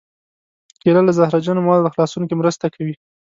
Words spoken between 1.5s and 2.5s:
موادو خلاصون کې